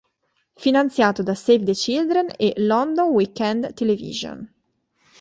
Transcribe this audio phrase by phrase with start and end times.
[0.55, 4.51] Finanziato da Save the Children, e London Weekend Television.